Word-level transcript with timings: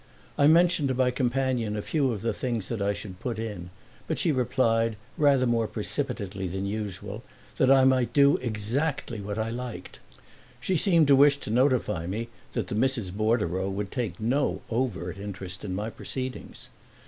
I 0.35 0.47
mentioned 0.47 0.87
to 0.87 0.95
my 0.95 1.11
companion 1.11 1.77
a 1.77 1.83
few 1.83 2.11
of 2.11 2.23
the 2.23 2.33
things 2.33 2.69
that 2.69 2.81
I 2.81 2.91
should 2.91 3.19
put 3.19 3.37
in, 3.37 3.69
but 4.07 4.17
she 4.17 4.31
replied 4.31 4.95
rather 5.15 5.45
more 5.45 5.67
precipitately 5.67 6.47
than 6.47 6.65
usual 6.65 7.21
that 7.57 7.69
I 7.69 7.83
might 7.85 8.11
do 8.11 8.37
exactly 8.37 9.21
what 9.21 9.37
I 9.37 9.51
liked; 9.51 9.99
she 10.59 10.75
seemed 10.75 11.05
to 11.09 11.15
wish 11.15 11.37
to 11.41 11.51
notify 11.51 12.07
me 12.07 12.29
that 12.53 12.65
the 12.65 12.73
Misses 12.73 13.11
Bordereau 13.11 13.69
would 13.69 13.91
take 13.91 14.19
no 14.19 14.63
overt 14.71 15.19
interest 15.19 15.63
in 15.63 15.75
my 15.75 15.91
proceedings. 15.91 16.67